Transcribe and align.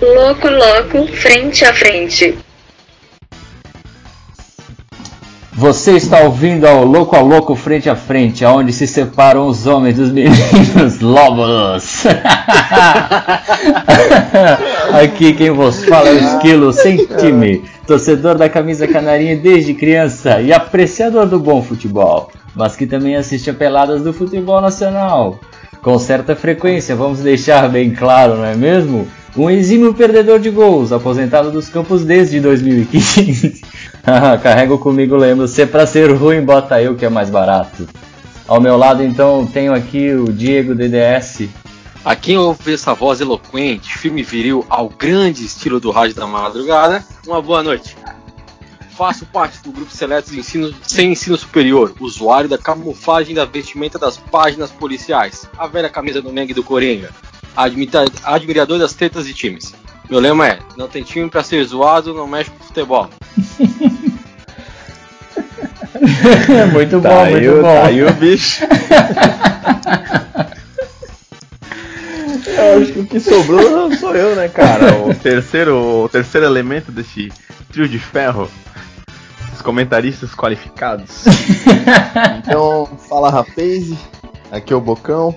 Louco, 0.00 0.48
louco, 0.48 1.12
frente 1.12 1.64
a 1.64 1.74
frente. 1.74 2.38
Você 5.52 5.96
está 5.96 6.20
ouvindo 6.20 6.68
ao 6.68 6.84
Louco 6.84 7.16
a 7.16 7.20
Louco 7.20 7.56
Frente 7.56 7.90
a 7.90 7.96
Frente, 7.96 8.44
aonde 8.44 8.72
se 8.72 8.86
separam 8.86 9.48
os 9.48 9.66
homens 9.66 9.96
dos 9.96 10.12
meninos 10.12 10.98
lobos. 11.02 12.04
Aqui 15.02 15.32
quem 15.32 15.50
vos 15.50 15.84
fala 15.84 16.10
é 16.10 16.12
o 16.12 16.18
Esquilo 16.18 16.72
sem 16.72 17.04
time, 17.04 17.64
torcedor 17.84 18.36
da 18.36 18.48
camisa 18.48 18.86
canarinha 18.86 19.36
desde 19.36 19.74
criança 19.74 20.40
e 20.40 20.52
apreciador 20.52 21.26
do 21.26 21.40
bom 21.40 21.60
futebol, 21.60 22.30
mas 22.54 22.76
que 22.76 22.86
também 22.86 23.16
assiste 23.16 23.50
a 23.50 23.54
peladas 23.54 24.02
do 24.02 24.12
futebol 24.12 24.60
nacional. 24.60 25.40
Com 25.82 25.98
certa 25.98 26.36
frequência, 26.36 26.94
vamos 26.94 27.18
deixar 27.18 27.68
bem 27.68 27.90
claro, 27.90 28.36
não 28.36 28.44
é 28.44 28.54
mesmo? 28.54 29.08
Um 29.38 29.48
exímio 29.48 29.94
perdedor 29.94 30.40
de 30.40 30.50
gols, 30.50 30.90
aposentado 30.90 31.52
dos 31.52 31.68
campos 31.68 32.04
desde 32.04 32.40
2015. 32.40 33.62
Carrego 34.42 34.78
comigo, 34.78 35.14
lembro, 35.14 35.46
se 35.46 35.64
pra 35.64 35.86
ser 35.86 36.10
ruim, 36.12 36.44
bota 36.44 36.82
eu 36.82 36.96
que 36.96 37.04
é 37.04 37.08
mais 37.08 37.30
barato. 37.30 37.88
Ao 38.48 38.60
meu 38.60 38.76
lado, 38.76 39.00
então, 39.00 39.46
tenho 39.46 39.72
aqui 39.72 40.12
o 40.12 40.32
Diego 40.32 40.74
DDS. 40.74 41.48
A 42.04 42.16
quem 42.16 42.36
ouve 42.36 42.74
essa 42.74 42.94
voz 42.94 43.20
eloquente, 43.20 43.96
filme 43.96 44.24
viril 44.24 44.66
ao 44.68 44.88
grande 44.88 45.44
estilo 45.44 45.78
do 45.78 45.92
rádio 45.92 46.16
da 46.16 46.26
madrugada, 46.26 47.04
uma 47.24 47.40
boa 47.40 47.62
noite. 47.62 47.96
Faço 48.96 49.24
parte 49.24 49.62
do 49.62 49.70
grupo 49.70 49.92
seleto 49.92 50.32
de 50.32 50.40
ensino 50.40 50.74
sem 50.82 51.12
ensino 51.12 51.36
superior, 51.36 51.94
usuário 52.00 52.50
da 52.50 52.58
camuflagem 52.58 53.36
da 53.36 53.44
vestimenta 53.44 54.00
das 54.00 54.16
páginas 54.16 54.72
policiais, 54.72 55.48
a 55.56 55.68
velha 55.68 55.88
camisa 55.88 56.20
do 56.20 56.32
Meng 56.32 56.52
do 56.52 56.64
Coringa, 56.64 57.10
admirador 58.24 58.78
das 58.78 58.94
tetas 58.94 59.26
de 59.26 59.34
times. 59.34 59.74
Meu 60.08 60.20
lema 60.20 60.46
é: 60.46 60.58
não 60.76 60.88
tem 60.88 61.02
time 61.02 61.28
pra 61.28 61.42
ser 61.42 61.64
zoado, 61.64 62.14
não 62.14 62.26
mexe 62.26 62.50
com 62.50 62.64
futebol. 62.64 63.10
muito 66.72 67.00
bom, 67.00 67.08
tá 67.08 67.24
muito 67.30 67.36
aí, 67.36 67.48
bom. 67.50 67.62
Tá 67.62 67.86
aí 67.86 68.02
o 68.04 68.12
bicho. 68.14 68.64
eu 72.56 72.82
acho 72.82 72.92
que 72.92 73.00
o 73.00 73.06
que 73.06 73.20
sobrou 73.20 73.94
sou 73.96 74.14
eu, 74.14 74.34
né, 74.36 74.48
cara? 74.48 74.94
O 74.94 75.14
terceiro, 75.14 76.04
o 76.04 76.08
terceiro 76.08 76.46
elemento 76.46 76.90
desse 76.90 77.30
trio 77.70 77.88
de 77.88 77.98
ferro. 77.98 78.50
Os 79.54 79.62
comentaristas 79.62 80.34
qualificados. 80.34 81.24
Então, 82.38 82.88
fala 83.08 83.30
rapaz, 83.30 83.92
aqui 84.50 84.72
é 84.72 84.76
o 84.76 84.80
Bocão. 84.80 85.36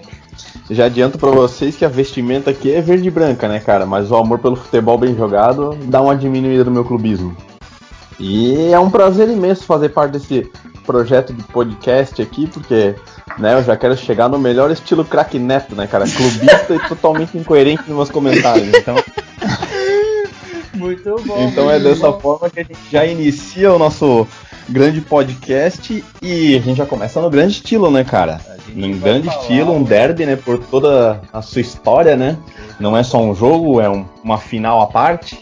Já 0.72 0.86
adianto 0.86 1.17
para 1.17 1.30
vocês 1.31 1.75
que 1.75 1.83
a 1.83 1.89
vestimenta 1.89 2.50
aqui 2.50 2.72
é 2.72 2.81
verde 2.81 3.09
e 3.09 3.11
branca, 3.11 3.45
né, 3.45 3.59
cara? 3.59 3.86
Mas 3.86 4.09
o 4.09 4.16
amor 4.16 4.39
pelo 4.39 4.55
futebol 4.55 4.97
bem 4.97 5.14
jogado 5.14 5.77
dá 5.83 6.02
uma 6.02 6.16
diminuída 6.16 6.64
no 6.64 6.72
meu 6.72 6.86
clubismo. 6.86 7.36
E 8.17 8.72
é 8.72 8.80
um 8.80 8.89
prazer 8.89 9.27
imenso 9.27 9.66
fazer 9.66 9.89
parte 9.89 10.14
desse 10.14 10.49
projeto 10.86 11.33
de 11.33 11.44
podcast 11.44 12.22
aqui, 12.22 12.47
porque 12.47 12.95
né, 13.38 13.55
eu 13.55 13.64
já 13.66 13.75
quero 13.75 13.97
chegar 13.97 14.30
no 14.30 14.39
melhor 14.39 14.72
estilo 14.72 15.03
craque 15.03 15.38
neto, 15.38 15.75
né, 15.75 15.88
cara? 15.88 16.05
Clubista 16.08 16.73
e 16.73 16.80
totalmente 16.88 17.38
incoerente 17.38 17.83
nos 17.88 17.97
meus 17.97 18.09
comentários. 18.09 18.73
Então, 18.73 18.95
muito 20.73 21.16
bom. 21.25 21.49
então 21.52 21.69
é 21.69 21.81
dessa 21.81 22.11
bom. 22.11 22.19
forma 22.22 22.49
que 22.49 22.61
a 22.61 22.64
gente 22.64 22.80
já 22.89 23.05
inicia 23.05 23.73
o 23.73 23.77
nosso 23.77 24.25
grande 24.69 25.02
podcast 25.02 26.02
e 26.22 26.55
a 26.55 26.59
gente 26.61 26.77
já 26.77 26.86
começa 26.86 27.19
no 27.19 27.30
grande 27.30 27.55
estilo, 27.55 27.92
né, 27.92 28.05
cara? 28.05 28.39
A 28.67 28.72
Num 28.80 29.00
grande 29.00 29.28
falar 29.28 29.42
estilo, 29.42 29.73
um 29.73 29.84
derby, 29.84 30.26
né, 30.26 30.36
por 30.36 30.58
toda 30.59 31.22
a 31.34 31.42
sua 31.42 31.62
história, 31.62 32.16
né? 32.16 32.38
Não 32.80 32.95
é 32.95 33.04
só 33.04 33.22
um 33.22 33.34
jogo, 33.36 33.80
é 33.81 33.90
um- 33.90 34.06
uma 34.23 34.38
final 34.38 34.81
à 34.81 34.88
parte. 34.88 35.40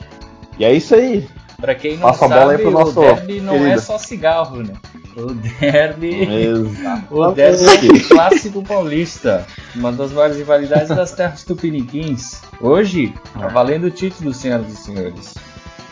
E 0.57 0.65
é 0.65 0.73
isso 0.73 0.95
aí. 0.95 1.27
Pra 1.59 1.75
quem 1.75 1.97
não 1.97 2.03
Passa 2.03 2.25
a 2.25 2.29
sabe, 2.29 2.39
bola 2.39 2.51
aí 2.53 2.57
pro 2.59 2.71
nosso 2.71 2.99
o 2.99 3.03
derby 3.03 3.41
não 3.41 3.55
é 3.55 3.59
querido. 3.59 3.81
só 3.81 3.97
cigarro, 3.97 4.63
né? 4.63 4.73
O 5.17 5.33
derby... 5.33 6.23
Exato. 6.23 7.03
O 7.13 7.31
derby 7.31 7.65
é 7.97 7.99
clássico 8.07 8.63
paulista, 8.63 9.45
uma 9.75 9.91
das 9.91 10.11
maiores 10.13 10.37
rivalidades 10.37 10.87
das 10.87 11.11
terras 11.11 11.43
tupiniquins. 11.43 12.41
Hoje, 12.61 13.13
tá 13.37 13.47
valendo 13.49 13.85
o 13.87 13.91
título, 13.91 14.33
senhoras 14.33 14.71
e 14.71 14.77
senhores. 14.77 15.33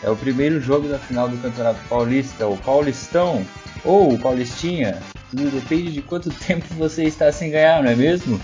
É 0.02 0.10
o 0.10 0.16
primeiro 0.16 0.60
jogo 0.60 0.88
da 0.88 0.98
final 0.98 1.28
do 1.28 1.36
Campeonato 1.38 1.80
Paulista, 1.88 2.46
o 2.46 2.56
Paulistão 2.56 3.44
ou 3.84 4.12
o 4.12 4.18
Paulistinha. 4.18 4.98
Tudo 5.30 5.50
depende 5.50 5.92
de 5.92 6.02
quanto 6.02 6.30
tempo 6.46 6.66
você 6.76 7.04
está 7.04 7.30
sem 7.32 7.50
ganhar, 7.50 7.82
não 7.82 7.90
é 7.90 7.96
mesmo? 7.96 8.40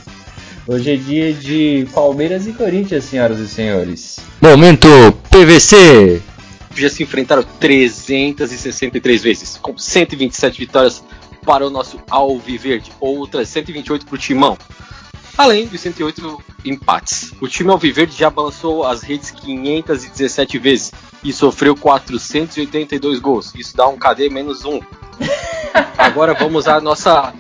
Hoje 0.66 0.94
é 0.94 0.96
dia 0.96 1.32
de 1.32 1.86
Palmeiras 1.92 2.46
e 2.46 2.52
Corinthians, 2.52 3.04
senhoras 3.04 3.38
e 3.38 3.46
senhores. 3.46 4.18
Momento 4.40 4.88
PVC! 5.30 6.22
Já 6.74 6.88
se 6.88 7.02
enfrentaram 7.02 7.44
363 7.60 9.22
vezes, 9.22 9.58
com 9.58 9.76
127 9.76 10.58
vitórias 10.58 11.04
para 11.44 11.66
o 11.66 11.70
nosso 11.70 12.00
Alviverde, 12.10 12.90
outras 12.98 13.48
128 13.48 14.06
para 14.06 14.14
o 14.14 14.18
Timão. 14.18 14.58
Além 15.36 15.66
dos 15.66 15.80
108 15.80 16.42
empates. 16.64 17.32
O 17.40 17.48
time 17.48 17.70
Alviverde 17.70 18.16
já 18.16 18.30
balançou 18.30 18.84
as 18.86 19.02
redes 19.02 19.30
517 19.30 20.58
vezes 20.58 20.92
e 21.22 21.32
sofreu 21.32 21.74
482 21.76 23.18
gols. 23.18 23.52
Isso 23.54 23.76
dá 23.76 23.86
um 23.88 23.96
KD 23.98 24.28
menos 24.30 24.64
um. 24.64 24.80
Agora 25.98 26.34
vamos 26.34 26.68
à 26.68 26.80
nossa, 26.80 27.34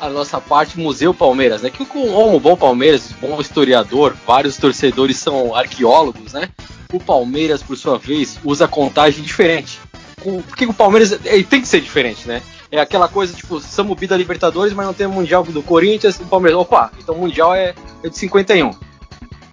à 0.00 0.08
nossa 0.08 0.40
parte 0.40 0.78
Museu 0.78 1.12
Palmeiras, 1.12 1.62
né? 1.62 1.70
Que 1.70 1.84
como 1.84 2.34
um 2.34 2.38
bom 2.40 2.56
Palmeiras, 2.56 3.10
bom 3.20 3.38
historiador, 3.40 4.16
vários 4.26 4.56
torcedores 4.56 5.18
são 5.18 5.54
arqueólogos, 5.54 6.32
né? 6.32 6.48
O 6.92 7.00
Palmeiras, 7.00 7.62
por 7.62 7.76
sua 7.76 7.98
vez, 7.98 8.38
usa 8.44 8.66
contagem 8.68 9.22
diferente. 9.22 9.78
O- 10.24 10.42
Porque 10.42 10.64
o 10.64 10.72
Palmeiras 10.72 11.18
ele 11.24 11.44
tem 11.44 11.60
que 11.60 11.68
ser 11.68 11.80
diferente, 11.80 12.26
né? 12.26 12.40
É 12.70 12.80
aquela 12.80 13.08
coisa, 13.08 13.32
tipo, 13.32 13.60
somos 13.60 13.96
bi 13.96 14.06
da 14.06 14.16
Libertadores, 14.16 14.72
mas 14.72 14.86
não 14.86 14.94
tem 14.94 15.06
o 15.06 15.10
Mundial 15.10 15.44
do 15.44 15.62
Corinthians, 15.62 16.18
o 16.18 16.26
Palmeiras, 16.26 16.58
opa, 16.58 16.90
então 16.98 17.14
o 17.14 17.18
Mundial 17.18 17.54
é, 17.54 17.74
é 18.02 18.08
de 18.08 18.18
51. 18.18 18.70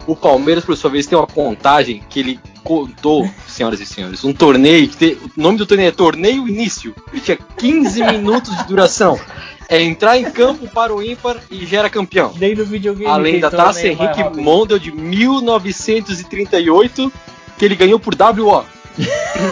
O 0.06 0.16
Palmeiras, 0.16 0.64
por 0.64 0.76
sua 0.76 0.90
vez, 0.90 1.06
tem 1.06 1.16
uma 1.16 1.26
contagem 1.26 2.02
que 2.10 2.18
ele 2.18 2.40
contou, 2.64 3.30
senhoras 3.46 3.80
e 3.80 3.86
senhores, 3.86 4.24
um 4.24 4.32
torneio, 4.32 4.88
que 4.88 4.96
tem, 4.96 5.12
o 5.14 5.30
nome 5.36 5.58
do 5.58 5.66
torneio 5.66 5.88
é 5.88 5.92
Torneio 5.92 6.48
Início, 6.48 6.94
que 7.10 7.20
tinha 7.20 7.36
15 7.36 8.02
minutos 8.06 8.56
de 8.56 8.64
duração. 8.64 9.20
É 9.68 9.80
entrar 9.80 10.18
em 10.18 10.28
campo 10.30 10.68
para 10.68 10.94
o 10.94 11.02
ímpar 11.02 11.40
e 11.50 11.64
gera 11.64 11.88
campeão. 11.88 12.34
No 12.34 12.64
videogame 12.64 13.10
Além 13.10 13.40
da 13.40 13.50
Taça 13.50 13.86
Henrique. 13.86 14.22
Mondel 14.36 14.78
de 14.78 14.92
1938, 14.92 17.10
que 17.56 17.64
ele 17.64 17.74
ganhou 17.74 17.98
por 17.98 18.14
WO 18.14 18.66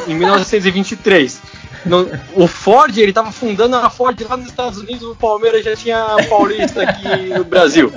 em 0.07 0.15
1923. 0.15 1.41
No- 1.85 2.09
o 2.35 2.47
Ford, 2.47 2.97
ele 2.99 3.13
tava 3.13 3.33
fundando 3.33 3.77
a 3.77 3.89
Ford 3.89 4.21
lá 4.29 4.37
nos 4.37 4.47
Estados 4.47 4.79
Unidos, 4.79 5.03
o 5.03 5.15
Palmeiras 5.15 5.65
já 5.65 5.75
tinha 5.75 6.05
Paulista 6.29 6.83
aqui 6.83 7.29
no 7.37 7.45
Brasil. 7.45 7.93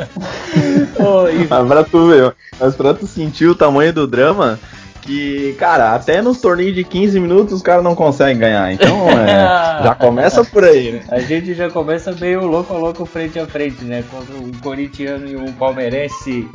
Ô, 1.00 1.28
e- 1.30 1.48
Mas 1.50 1.68
pra 1.68 1.84
tu 1.84 2.08
ver, 2.08 2.34
mas 2.60 2.76
pra 2.76 2.94
tu 2.94 3.06
sentir 3.08 3.48
o 3.48 3.56
tamanho 3.56 3.92
do 3.94 4.08
drama, 4.08 4.60
que, 5.02 5.54
cara, 5.60 5.94
até 5.94 6.22
nos 6.22 6.40
torneios 6.40 6.74
de 6.76 6.84
15 6.86 7.20
minutos 7.20 7.54
os 7.56 7.62
caras 7.62 7.84
não 7.84 7.94
conseguem 7.94 8.38
ganhar. 8.38 8.72
Então, 8.72 9.08
é, 9.12 9.84
já 9.84 9.96
começa 9.96 10.46
por 10.46 10.64
aí, 10.64 10.94
né? 10.94 11.02
A 11.10 11.20
gente 11.20 11.54
já 11.54 11.70
começa 11.70 12.14
meio 12.14 12.46
louco 12.46 12.74
a 12.74 12.78
louco 12.78 13.06
frente 13.06 13.38
a 13.38 13.46
frente, 13.46 13.84
né? 13.84 14.04
Contra 14.10 14.34
um 14.36 14.50
corintiano 14.62 15.28
e 15.28 15.36
um 15.36 15.52
palmeirense 15.52 16.48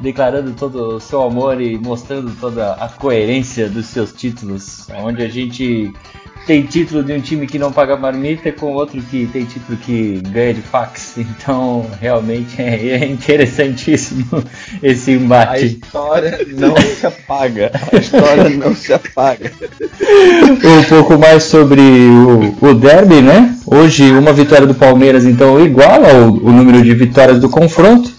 declarando 0.00 0.50
todo 0.52 0.96
o 0.96 1.00
seu 1.00 1.22
amor 1.22 1.60
e 1.60 1.78
mostrando 1.78 2.32
toda 2.40 2.72
a 2.72 2.88
coerência 2.88 3.68
dos 3.68 3.86
seus 3.86 4.12
títulos. 4.12 4.88
Onde 5.00 5.22
a 5.22 5.28
gente 5.28 5.92
tem 6.46 6.62
título 6.62 7.02
de 7.02 7.12
um 7.12 7.20
time 7.20 7.46
que 7.46 7.58
não 7.58 7.72
paga 7.72 7.96
marmita 7.96 8.50
com 8.52 8.72
outro 8.72 9.00
que 9.00 9.26
tem 9.32 9.44
título 9.44 9.78
que 9.78 10.20
ganha 10.28 10.54
de 10.54 10.62
fax. 10.62 11.14
Então, 11.18 11.86
realmente 12.00 12.60
é, 12.60 12.90
é 12.90 13.06
interessantíssimo 13.06 14.42
esse 14.82 15.12
A 15.12 15.14
embate. 15.14 15.66
história 15.66 16.38
não 16.56 16.76
se 16.76 17.06
apaga. 17.06 17.70
A 17.92 17.96
história 17.96 18.48
não 18.50 18.74
se 18.74 18.92
apaga. 18.92 19.52
um 20.64 20.82
pouco 20.88 21.18
mais 21.18 21.44
sobre 21.44 21.80
o, 21.80 22.56
o 22.60 22.74
derby, 22.74 23.20
né? 23.22 23.54
Hoje 23.66 24.10
uma 24.12 24.32
vitória 24.32 24.66
do 24.66 24.74
Palmeiras 24.74 25.24
então 25.24 25.64
iguala 25.64 26.26
o, 26.26 26.48
o 26.48 26.52
número 26.52 26.82
de 26.82 26.94
vitórias 26.94 27.38
do 27.38 27.48
confronto. 27.48 28.10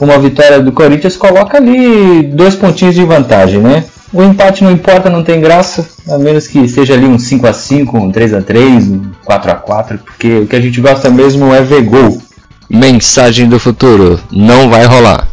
Uma 0.00 0.18
vitória 0.18 0.60
do 0.60 0.72
Corinthians 0.72 1.16
coloca 1.16 1.58
ali 1.58 2.24
dois 2.24 2.56
pontinhos 2.56 2.94
de 2.94 3.04
vantagem, 3.04 3.60
né? 3.60 3.84
O 4.12 4.22
empate 4.22 4.62
não 4.62 4.70
importa, 4.70 5.08
não 5.08 5.24
tem 5.24 5.40
graça, 5.40 5.88
a 6.06 6.18
menos 6.18 6.46
que 6.46 6.68
seja 6.68 6.92
ali 6.92 7.06
um 7.06 7.18
5 7.18 7.46
a 7.46 7.52
5, 7.52 7.96
um 7.96 8.12
3 8.12 8.34
a 8.34 8.42
3, 8.42 8.88
um 8.88 9.10
4 9.24 9.50
a 9.50 9.54
4, 9.54 9.98
porque 9.98 10.40
o 10.40 10.46
que 10.46 10.54
a 10.54 10.60
gente 10.60 10.80
gosta 10.82 11.08
mesmo 11.08 11.52
é 11.54 11.62
ver 11.62 11.82
gol. 11.82 12.20
Mensagem 12.68 13.48
do 13.48 13.58
futuro, 13.58 14.20
não 14.30 14.68
vai 14.68 14.84
rolar. 14.84 15.31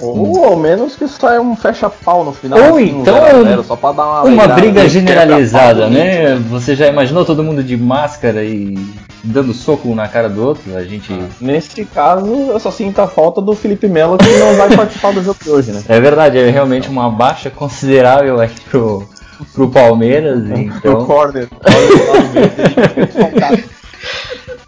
Ou 0.00 0.44
ao 0.44 0.56
menos 0.56 0.94
que 0.96 1.06
saia 1.08 1.40
um 1.40 1.56
fecha-pau 1.56 2.24
no 2.24 2.32
final. 2.32 2.58
Ou 2.58 2.76
assim, 2.76 2.94
um 2.94 3.00
então, 3.02 3.14
0 3.14 3.26
a 3.26 3.42
0, 3.42 3.64
só 3.64 3.76
pra 3.76 3.92
dar 3.92 4.04
uma, 4.06 4.22
Uma 4.24 4.48
briga 4.48 4.82
né? 4.82 4.88
generalizada, 4.88 5.88
né? 5.88 6.34
Você 6.50 6.74
já 6.76 6.86
imaginou 6.86 7.24
todo 7.24 7.42
mundo 7.42 7.62
de 7.62 7.76
máscara 7.76 8.44
e 8.44 8.76
dando 9.24 9.52
soco 9.54 9.88
um 9.88 9.94
na 9.94 10.06
cara 10.08 10.28
do 10.28 10.44
outro? 10.44 10.76
A 10.76 10.82
gente. 10.84 11.12
Nesse 11.40 11.84
caso, 11.84 12.26
eu 12.26 12.60
só 12.60 12.70
sinto 12.70 13.00
a 13.00 13.08
falta 13.08 13.40
do 13.40 13.54
Felipe 13.54 13.88
Melo 13.88 14.18
que 14.18 14.28
não 14.38 14.54
vai 14.54 14.74
participar 14.76 15.12
do 15.12 15.22
jogo 15.22 15.38
de 15.42 15.50
hoje, 15.50 15.72
né? 15.72 15.82
É 15.88 16.00
verdade, 16.00 16.38
é 16.38 16.50
realmente 16.50 16.88
uma 16.88 17.10
baixa 17.10 17.48
considerável 17.50 18.38
aí 18.40 18.50
pro, 18.70 19.08
pro 19.54 19.68
Palmeiras. 19.70 20.42
O 20.44 20.52
Então, 20.54 21.04
corner. 21.06 21.48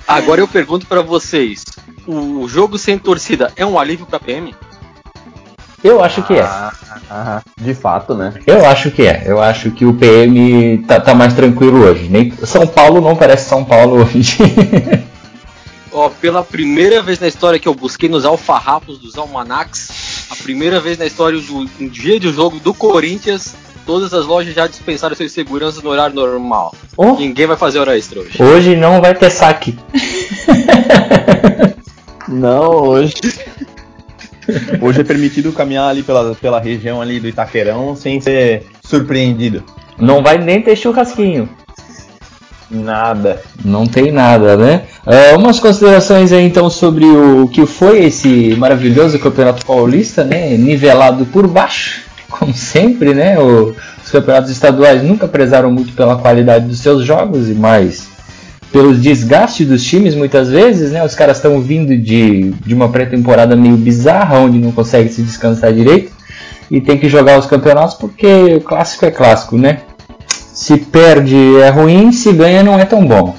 Agora 0.06 0.40
eu 0.40 0.48
pergunto 0.48 0.86
pra 0.86 1.02
vocês: 1.02 1.64
o 2.06 2.48
jogo 2.48 2.78
sem 2.78 2.98
torcida 2.98 3.52
é 3.56 3.64
um 3.66 3.78
alívio 3.78 4.06
pra 4.06 4.18
PM? 4.18 4.54
Eu 5.82 6.02
acho 6.02 6.22
que 6.22 6.34
é. 6.34 6.42
Ah, 6.42 6.72
ah, 7.10 7.42
de 7.60 7.74
fato, 7.74 8.14
né? 8.14 8.34
Eu 8.46 8.64
acho 8.66 8.90
que 8.90 9.02
é. 9.06 9.22
Eu 9.26 9.40
acho 9.40 9.70
que 9.70 9.84
o 9.84 9.94
PM 9.94 10.78
tá, 10.86 11.00
tá 11.00 11.14
mais 11.14 11.32
tranquilo 11.34 11.84
hoje. 11.84 12.08
Nem 12.08 12.32
São 12.44 12.66
Paulo 12.66 13.00
não 13.00 13.16
parece 13.16 13.48
São 13.48 13.64
Paulo 13.64 14.02
hoje. 14.02 14.38
Ó, 15.92 16.08
pela 16.10 16.42
primeira 16.44 17.02
vez 17.02 17.18
na 17.18 17.26
história 17.26 17.58
que 17.58 17.66
eu 17.66 17.74
busquei 17.74 18.08
nos 18.08 18.24
alfarrapos 18.24 18.98
dos 18.98 19.16
almanacs, 19.16 20.26
a 20.30 20.36
primeira 20.36 20.78
vez 20.80 20.98
na 20.98 21.06
história 21.06 21.40
do 21.40 21.66
um 21.80 21.88
dia 21.88 22.20
de 22.20 22.30
jogo 22.30 22.60
do 22.60 22.74
Corinthians, 22.74 23.54
todas 23.86 24.12
as 24.12 24.26
lojas 24.26 24.54
já 24.54 24.66
dispensaram 24.66 25.16
seus 25.16 25.32
seguranças 25.32 25.82
no 25.82 25.88
horário 25.90 26.14
normal. 26.14 26.74
Oh, 26.96 27.14
Ninguém 27.14 27.46
vai 27.46 27.56
fazer 27.56 27.78
hora 27.78 27.96
extra 27.96 28.20
hoje. 28.20 28.40
hoje 28.42 28.76
não 28.76 29.00
vai 29.00 29.14
ter 29.14 29.30
saque. 29.30 29.78
Não, 32.28 32.70
hoje. 32.88 33.14
Hoje 34.80 35.00
é 35.00 35.04
permitido 35.04 35.52
caminhar 35.52 35.88
ali 35.88 36.02
pela, 36.02 36.34
pela 36.34 36.60
região 36.60 37.00
ali 37.00 37.20
do 37.20 37.28
Itaquerão 37.28 37.94
sem 37.94 38.20
ser 38.20 38.66
surpreendido. 38.84 39.62
Não 39.98 40.22
vai 40.22 40.38
nem 40.38 40.62
ter 40.62 40.76
churrasquinho. 40.76 41.48
Nada. 42.70 43.40
Não 43.64 43.86
tem 43.86 44.12
nada, 44.12 44.56
né? 44.56 44.82
Ah, 45.06 45.36
umas 45.36 45.58
considerações 45.58 46.32
aí 46.32 46.44
então 46.44 46.68
sobre 46.68 47.04
o 47.06 47.48
que 47.48 47.64
foi 47.64 48.04
esse 48.04 48.54
maravilhoso 48.58 49.18
Campeonato 49.18 49.64
Paulista, 49.64 50.22
né? 50.22 50.54
Nivelado 50.56 51.24
por 51.26 51.46
baixo, 51.46 52.02
como 52.28 52.52
sempre, 52.54 53.14
né? 53.14 53.38
O- 53.38 53.74
os 54.04 54.10
campeonatos 54.10 54.50
estaduais 54.50 55.02
nunca 55.02 55.26
prezaram 55.28 55.70
muito 55.70 55.92
pela 55.94 56.16
qualidade 56.16 56.66
dos 56.66 56.78
seus 56.80 57.04
jogos 57.04 57.48
e 57.48 57.54
mais 57.54 58.07
pelos 58.72 59.00
desgastes 59.00 59.66
dos 59.66 59.82
times 59.82 60.14
muitas 60.14 60.48
vezes, 60.50 60.92
né? 60.92 61.04
Os 61.04 61.14
caras 61.14 61.38
estão 61.38 61.60
vindo 61.60 61.96
de, 61.96 62.50
de 62.64 62.74
uma 62.74 62.88
pré-temporada 62.88 63.56
meio 63.56 63.76
bizarra, 63.76 64.38
onde 64.38 64.58
não 64.58 64.72
consegue 64.72 65.08
se 65.08 65.22
descansar 65.22 65.72
direito 65.72 66.12
e 66.70 66.80
tem 66.80 66.98
que 66.98 67.08
jogar 67.08 67.38
os 67.38 67.46
campeonatos 67.46 67.94
porque 67.94 68.26
o 68.56 68.60
clássico 68.60 69.06
é 69.06 69.10
clássico, 69.10 69.56
né? 69.56 69.80
Se 70.26 70.76
perde 70.76 71.56
é 71.60 71.70
ruim, 71.70 72.12
se 72.12 72.32
ganha 72.32 72.62
não 72.62 72.78
é 72.78 72.84
tão 72.84 73.06
bom. 73.06 73.34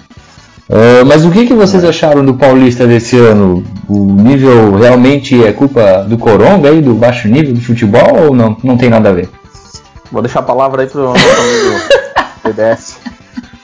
Ah, 0.69 1.03
mas 1.05 1.25
o 1.25 1.31
que, 1.31 1.47
que 1.47 1.53
vocês 1.53 1.83
acharam 1.83 2.23
do 2.23 2.35
Paulista 2.35 2.85
desse 2.85 3.17
ano? 3.17 3.65
O 3.87 4.05
nível 4.05 4.77
realmente 4.77 5.43
é 5.43 5.51
culpa 5.51 6.03
do 6.07 6.17
Coronga 6.17 6.69
aí, 6.69 6.79
do 6.79 6.93
baixo 6.93 7.27
nível 7.27 7.53
do 7.53 7.61
futebol 7.61 8.27
ou 8.27 8.35
não? 8.35 8.55
Não 8.63 8.77
tem 8.77 8.89
nada 8.89 9.09
a 9.09 9.13
ver? 9.13 9.29
Vou 10.11 10.21
deixar 10.21 10.41
a 10.41 10.43
palavra 10.43 10.83
aí 10.83 10.87
pro 10.87 11.03
nosso 11.03 11.25
amigo 11.25 11.81
PDS. 12.43 12.97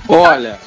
Olha, 0.07 0.57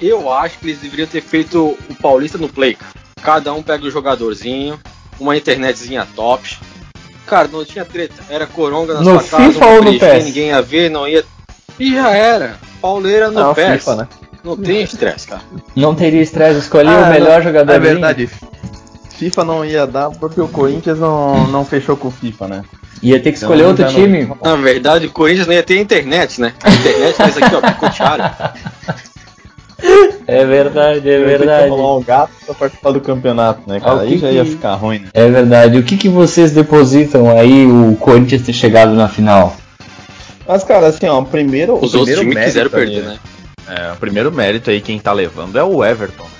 eu 0.00 0.32
acho 0.32 0.58
que 0.58 0.66
eles 0.66 0.78
deveriam 0.80 1.06
ter 1.08 1.20
feito 1.22 1.76
o 1.88 1.94
Paulista 2.00 2.38
no 2.38 2.48
Play. 2.48 2.76
Cada 3.22 3.52
um 3.52 3.62
pega 3.62 3.84
o 3.84 3.90
jogadorzinho, 3.90 4.78
uma 5.18 5.36
internetzinha 5.36 6.06
top. 6.14 6.56
Cara, 7.26 7.48
não 7.48 7.64
tinha 7.64 7.84
treta. 7.84 8.14
Era 8.30 8.46
coronga 8.46 8.94
na 8.94 9.00
No 9.00 9.20
sua 9.20 9.38
casa, 9.38 9.52
FIFA 9.52 9.66
ou 9.66 9.82
no 9.82 9.98
PES? 9.98 10.24
ninguém 10.24 10.46
ia 10.48 10.62
ver, 10.62 10.88
não 10.90 11.06
ia. 11.06 11.24
E 11.78 11.92
já 11.94 12.10
era. 12.10 12.56
Pauleira 12.80 13.30
no 13.30 13.40
Não, 13.40 13.54
PES. 13.54 13.72
FIFA, 13.84 13.96
né? 13.96 14.08
Não 14.44 14.56
tem 14.56 14.82
estresse, 14.82 15.26
cara. 15.26 15.42
Não 15.76 15.94
teria 15.94 16.22
estresse 16.22 16.58
escolher 16.60 16.88
Ah, 16.88 17.02
o 17.06 17.10
melhor 17.10 17.36
não, 17.38 17.42
jogador 17.42 17.72
É 17.72 17.78
verdade. 17.78 18.30
FIFA 19.18 19.44
não 19.44 19.64
ia 19.64 19.86
dar 19.86 20.10
porque 20.10 20.40
o 20.40 20.46
Corinthians 20.48 20.98
não, 20.98 21.48
não 21.48 21.64
fechou 21.64 21.96
com 21.96 22.08
o 22.08 22.10
FIFA, 22.10 22.48
né? 22.48 22.62
Ia 23.02 23.20
ter 23.20 23.32
que 23.32 23.38
escolher 23.38 23.58
Então, 23.62 23.68
outro 23.70 23.82
já 23.84 23.90
não- 23.90 23.94
time. 24.00 24.32
Na 24.42 24.56
verdade, 24.56 25.06
o 25.06 25.10
Corinthians 25.10 25.46
não 25.48 25.54
ia 25.54 25.62
ter 25.62 25.78
internet, 25.80 26.40
né? 26.40 26.54
A 26.62 26.70
internet 26.70 27.16
fez 27.16 27.36
aqui, 27.36 27.54
ó, 27.54 27.60
picotearam. 27.60 28.30
É 30.26 30.44
verdade, 30.44 31.08
é 31.08 31.18
verdade. 31.24 31.70
rolar 31.70 31.96
um 31.96 32.02
gato 32.02 32.30
pra 32.44 32.54
participar 32.54 32.90
do 32.92 33.00
campeonato, 33.00 33.62
né, 33.66 33.78
Ah, 33.78 33.80
cara? 33.80 33.96
o 33.96 34.00
Aí 34.00 34.08
que 34.10 34.18
já 34.18 34.28
que- 34.28 34.34
ia 34.34 34.44
ficar 34.44 34.74
ruim, 34.74 34.98
né? 34.98 35.08
É 35.14 35.26
verdade. 35.30 35.78
O 35.78 35.82
que, 35.82 35.96
que 35.96 36.08
vocês 36.08 36.52
depositam 36.52 37.30
aí 37.30 37.64
o 37.66 37.96
Corinthians 37.96 38.42
ter 38.42 38.52
chegado 38.52 38.92
na 38.92 39.08
final? 39.08 39.56
Mas, 40.46 40.62
cara, 40.64 40.88
assim, 40.88 41.06
ó, 41.06 41.18
o 41.20 41.24
primeiro. 41.24 41.74
Os 41.82 41.94
o 41.94 42.00
outros 42.00 42.18
primeiro 42.18 42.20
times 42.20 42.34
mérito 42.34 42.70
quiseram 42.70 42.70
aí, 42.78 42.94
perder, 43.02 43.08
né? 43.08 43.18
É, 43.68 43.92
o 43.92 43.96
primeiro 43.96 44.30
mérito 44.32 44.68
aí 44.70 44.80
quem 44.82 44.98
tá 44.98 45.12
levando 45.12 45.58
é 45.58 45.62
o 45.64 45.82
Everton. 45.82 46.24
né? 46.24 46.30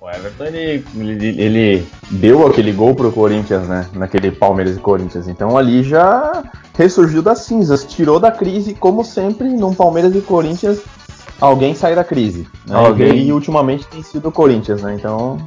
O 0.00 0.08
Everton, 0.08 0.44
ele, 0.44 0.84
ele, 0.96 1.42
ele 1.42 1.86
deu 2.10 2.46
aquele 2.46 2.72
gol 2.72 2.94
pro 2.94 3.12
Corinthians, 3.12 3.66
né? 3.68 3.86
Naquele 3.92 4.30
Palmeiras 4.30 4.76
e 4.76 4.80
Corinthians. 4.80 5.28
Então 5.28 5.58
ali 5.58 5.82
já 5.82 6.42
ressurgiu 6.76 7.20
das 7.20 7.40
cinzas, 7.40 7.84
tirou 7.84 8.18
da 8.18 8.30
crise, 8.30 8.72
como 8.72 9.04
sempre, 9.04 9.48
num 9.48 9.74
Palmeiras 9.74 10.14
e 10.14 10.20
Corinthians, 10.20 10.78
alguém 11.40 11.74
sai 11.74 11.94
da 11.94 12.04
crise. 12.04 12.46
Né? 12.66 12.76
Alguém. 12.76 13.26
E 13.26 13.32
ultimamente 13.32 13.86
tem 13.86 14.02
sido 14.02 14.28
o 14.28 14.32
Corinthians, 14.32 14.82
né? 14.82 14.94
Então 14.98 15.38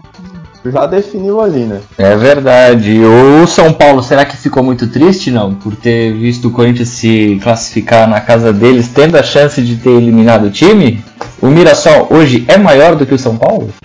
já 0.65 0.85
definiu 0.85 1.39
ali, 1.39 1.61
né? 1.61 1.81
É 1.97 2.15
verdade. 2.17 2.99
O 3.01 3.47
São 3.47 3.71
Paulo, 3.71 4.03
será 4.03 4.25
que 4.25 4.35
ficou 4.35 4.61
muito 4.61 4.87
triste, 4.87 5.31
não? 5.31 5.55
Por 5.55 5.75
ter 5.75 6.13
visto 6.13 6.49
o 6.49 6.51
Corinthians 6.51 6.89
se 6.89 7.39
classificar 7.41 8.09
na 8.09 8.19
casa 8.19 8.51
deles, 8.51 8.89
tendo 8.89 9.15
a 9.15 9.23
chance 9.23 9.61
de 9.61 9.77
ter 9.77 9.91
eliminado 9.91 10.47
o 10.47 10.51
time? 10.51 11.03
O 11.41 11.47
Mirassol 11.47 12.07
hoje 12.09 12.43
é 12.47 12.57
maior 12.57 12.95
do 12.95 13.05
que 13.05 13.13
o 13.13 13.19
São 13.19 13.37
Paulo? 13.37 13.69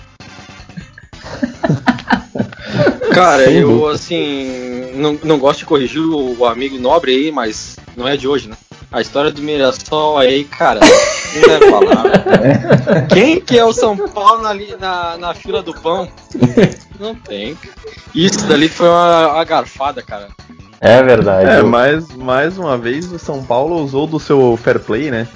Cara, 3.13 3.45
Sem 3.45 3.55
eu, 3.59 3.87
assim, 3.87 4.91
não, 4.95 5.17
não 5.23 5.39
gosto 5.39 5.59
de 5.59 5.65
corrigir 5.65 6.01
o, 6.01 6.37
o 6.37 6.45
amigo 6.45 6.77
nobre 6.77 7.13
aí, 7.13 7.31
mas 7.31 7.77
não 7.95 8.05
é 8.05 8.17
de 8.17 8.27
hoje, 8.27 8.49
né? 8.49 8.57
A 8.91 8.99
história 8.99 9.31
do 9.31 9.41
Mirassol 9.41 10.17
aí, 10.17 10.43
cara, 10.43 10.81
não 11.39 11.53
é 11.53 11.71
palavra. 11.71 13.07
Quem 13.13 13.39
que 13.39 13.57
é 13.57 13.65
o 13.65 13.73
São 13.73 13.97
Paulo 14.09 14.41
na, 14.41 14.53
na, 14.53 15.17
na 15.17 15.33
fila 15.33 15.61
do 15.61 15.73
pão? 15.73 16.07
Não 16.99 17.15
tem. 17.15 17.57
Isso 18.13 18.45
dali 18.47 18.69
foi 18.69 18.87
uma, 18.87 19.33
uma 19.33 19.43
garfada, 19.43 20.01
cara. 20.01 20.29
É 20.79 21.01
verdade. 21.01 21.49
É, 21.49 21.61
mas 21.63 22.09
mais 22.15 22.57
uma 22.57 22.77
vez 22.77 23.11
o 23.11 23.19
São 23.19 23.43
Paulo 23.43 23.83
usou 23.83 24.05
do 24.05 24.19
seu 24.19 24.57
fair 24.57 24.79
play, 24.79 25.09
né? 25.09 25.27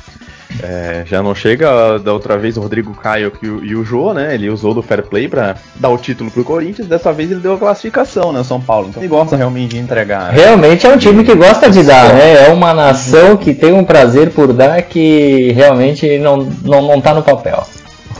É, 0.62 1.04
já 1.06 1.22
não 1.22 1.36
chega 1.36 2.00
da 2.00 2.12
outra 2.12 2.38
vez 2.38 2.58
o 2.58 2.62
Rodrigo 2.62 2.94
Caio 2.96 3.32
e 3.42 3.48
o, 3.48 3.64
e 3.64 3.76
o 3.76 3.84
Jô, 3.84 4.14
né? 4.14 4.34
Ele 4.34 4.50
usou 4.50 4.74
do 4.74 4.82
fair 4.82 5.04
play 5.04 5.28
pra 5.28 5.56
dar 5.76 5.90
o 5.90 5.98
título 5.98 6.32
pro 6.32 6.44
Corinthians. 6.44 6.88
Dessa 6.88 7.14
vez 7.14 7.32
ele 7.32 7.40
deu 7.40 7.54
a 7.54 7.58
classificação, 7.58 8.34
né? 8.34 8.44
São 8.44 8.60
Paulo. 8.60 8.88
Então 8.90 9.02
ele 9.02 9.10
gosta 9.10 9.36
realmente 9.36 9.76
de 9.76 9.78
entregar. 9.78 10.34
né? 10.34 10.42
Realmente 10.42 10.86
é 10.86 10.90
um 10.90 10.98
time 10.98 11.24
que 11.24 11.36
gosta 11.36 11.70
de 11.70 11.84
dar, 11.84 12.14
né? 12.14 12.48
É 12.48 12.52
uma 12.52 12.74
nação 12.74 13.38
que 13.38 13.54
tem 13.54 13.72
um 13.74 13.84
prazer 13.84 14.32
por 14.32 14.52
dar 14.52 14.82
que 14.82 15.52
realmente 15.52 16.18
não, 16.18 16.38
não, 16.64 16.82
não 16.82 17.02
tá 17.02 17.14
no 17.14 17.22
papel. 17.22 17.64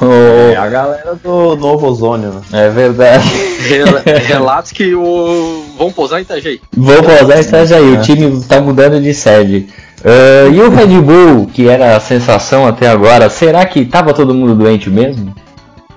É 0.02 0.56
a 0.56 0.68
galera 0.68 1.16
do 1.22 1.56
Novo 1.56 1.88
Ozônio, 1.88 2.30
né? 2.30 2.66
É 2.66 2.70
verdade. 2.70 3.28
Rel- 3.68 4.02
Relatos 4.28 4.72
que 4.72 4.94
o 4.96 5.66
vão 5.78 5.92
pousar 5.92 6.20
em 6.20 6.24
Itajaí. 6.24 6.62
Vou 6.76 7.04
pausar 7.04 7.38
e 7.38 7.42
Itajaí, 7.42 7.94
o 7.94 8.02
time 8.02 8.42
tá 8.46 8.62
mudando 8.62 9.02
de 9.02 9.14
sede. 9.14 9.68
Ah, 10.04 10.48
e 10.54 10.60
o 10.62 10.70
Red 10.70 10.88
Bull, 11.02 11.48
que 11.54 11.68
era 11.68 11.96
a 11.96 12.00
sensação 12.00 12.66
até 12.66 12.88
agora, 12.88 13.30
será 13.30 13.66
que 13.66 13.86
tava 13.86 14.14
todo 14.14 14.34
mundo 14.34 14.56
doente 14.56 14.90
mesmo? 14.90 15.34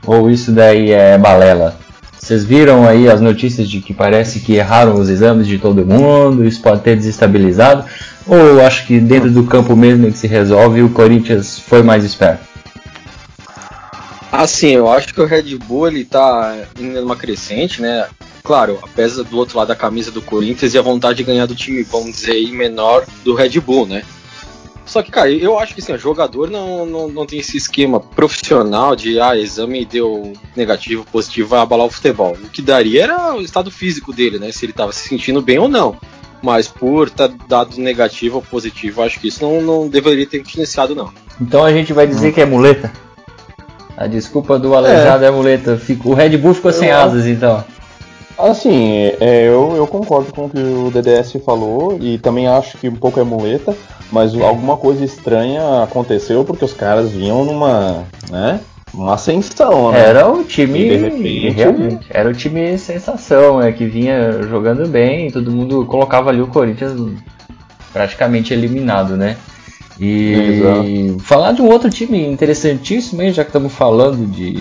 Ou 0.07 0.29
isso 0.31 0.51
daí 0.51 0.91
é 0.91 1.17
balela? 1.17 1.77
Vocês 2.19 2.45
viram 2.45 2.87
aí 2.87 3.09
as 3.09 3.21
notícias 3.21 3.69
de 3.69 3.81
que 3.81 3.93
parece 3.93 4.41
que 4.41 4.55
erraram 4.55 4.95
os 4.95 5.09
exames 5.09 5.47
de 5.47 5.59
todo 5.59 5.85
mundo, 5.85 6.45
isso 6.45 6.61
pode 6.63 6.81
ter 6.81 6.97
desestabilizado? 6.97 7.85
Ou 8.27 8.61
acho 8.65 8.87
que 8.87 9.01
dentro 9.01 9.29
do 9.31 9.43
campo 9.45 9.75
mesmo 9.75 10.07
é 10.07 10.11
que 10.11 10.19
se 10.19 10.29
resolve 10.29 10.79
e 10.81 10.83
o 10.85 10.91
Corinthians 10.91 11.59
foi 11.59 11.83
mais 11.83 12.05
esperto? 12.05 12.52
Assim, 14.33 14.71
eu 14.71 14.91
acho 14.91 15.13
que 15.13 15.21
o 15.21 15.27
Red 15.27 15.55
Bull 15.59 15.89
ele 15.89 16.07
tá 16.07 16.57
indo 16.81 17.03
numa 17.03 17.15
crescente, 17.15 17.83
né? 17.83 18.09
Claro, 18.43 18.79
apesar 18.83 19.25
do 19.25 19.37
outro 19.37 19.59
lado 19.59 19.69
da 19.69 19.77
camisa 19.77 20.11
do 20.11 20.23
Corinthians 20.23 20.73
e 20.73 20.79
a 20.79 20.83
vontade 20.83 21.19
de 21.19 21.25
ganhar 21.25 21.45
do 21.45 21.55
time, 21.55 21.83
vamos 21.83 22.13
dizer 22.13 22.33
aí, 22.33 22.51
menor 22.51 23.05
do 23.23 23.35
Red 23.35 23.61
Bull, 23.61 23.87
né? 23.87 24.03
Só 24.87 25.03
que, 25.03 25.11
cara, 25.11 25.31
eu 25.31 25.59
acho 25.59 25.75
que 25.75 25.81
assim, 25.83 25.93
o 25.93 25.99
jogador 25.99 26.51
não, 26.51 26.87
não, 26.87 27.09
não 27.09 27.27
tem 27.27 27.39
esse 27.39 27.59
esquema 27.59 28.01
profissional 28.01 28.97
de 28.97 29.21
ah, 29.21 29.37
exame 29.37 29.85
deu 29.85 30.33
negativo, 30.57 31.07
positivo, 31.13 31.51
vai 31.51 31.61
abalar 31.61 31.87
o 31.87 31.91
futebol. 31.91 32.33
O 32.33 32.49
que 32.49 32.63
daria 32.63 33.05
era 33.05 33.35
o 33.35 33.43
estado 33.43 33.71
físico 33.71 34.15
dele, 34.15 34.39
né? 34.39 34.51
Se 34.51 34.65
ele 34.65 34.73
tava 34.73 34.93
se 34.93 35.09
sentindo 35.09 35.43
bem 35.43 35.59
ou 35.59 35.69
não. 35.69 35.97
Mas 36.43 36.67
por 36.67 37.09
estar 37.09 37.29
dado 37.47 37.79
negativo 37.79 38.37
ou 38.37 38.43
positivo, 38.43 39.03
acho 39.03 39.21
que 39.21 39.29
isso 39.29 39.45
não, 39.45 39.61
não 39.61 39.89
deveria 39.89 40.27
ter 40.27 40.41
influenciado, 40.41 40.95
não. 40.95 41.13
Então 41.41 41.63
a 41.63 41.73
gente 41.73 41.93
vai 41.93 42.07
dizer 42.07 42.33
que 42.33 42.41
é 42.41 42.47
muleta? 42.47 42.91
A 44.03 44.07
desculpa 44.09 44.59
do 44.59 44.75
aleijado 44.75 45.25
é, 45.25 45.31
muleta. 45.31 45.77
Fico- 45.77 46.11
O 46.11 46.15
Red 46.15 46.37
Bull 46.37 46.55
ficou 46.55 46.73
sem 46.73 46.89
Eu- 46.89 46.97
asas 46.97 47.25
então. 47.27 47.63
Assim, 48.37 49.13
é, 49.21 49.47
eu, 49.47 49.75
eu 49.77 49.87
concordo 49.87 50.33
com 50.33 50.47
o 50.47 50.51
que 50.51 50.59
o 50.59 50.91
DDS 50.91 51.35
falou 51.45 51.97
e 52.01 52.19
também 52.19 52.49
acho 52.49 52.77
que 52.79 52.89
um 52.89 52.97
pouco 52.97 53.21
é 53.21 53.23
muleta, 53.23 53.77
mas 54.11 54.35
alguma 54.35 54.77
coisa 54.77 55.05
estranha 55.05 55.85
aconteceu 55.85 56.43
porque 56.43 56.65
os 56.65 56.73
caras 56.73 57.11
vinham 57.13 57.45
numa, 57.45 58.03
né, 58.31 58.59
uma 58.93 59.15
ascensão, 59.15 59.93
né? 59.93 60.01
Era 60.09 60.27
o 60.29 60.43
time, 60.43 60.97
repente- 60.97 61.51
realmente, 61.51 62.07
era 62.11 62.29
o 62.29 62.33
time 62.35 62.77
sensação, 62.79 63.61
né, 63.61 63.71
que 63.71 63.85
vinha 63.85 64.43
jogando 64.43 64.89
bem, 64.89 65.31
todo 65.31 65.53
mundo 65.53 65.85
colocava 65.87 66.31
ali 66.31 66.41
o 66.41 66.49
Corinthians 66.49 66.95
praticamente 67.93 68.53
eliminado, 68.53 69.17
né? 69.17 69.37
E 70.01 71.17
falar 71.21 71.53
de 71.53 71.63
um 71.63 71.69
outro 71.69 71.91
time 71.91 72.27
interessantíssimo, 72.27 73.23
hein, 73.23 73.33
já 73.33 73.45
que 73.45 73.51
estamos 73.51 73.73
falando 73.73 74.27
de, 74.27 74.59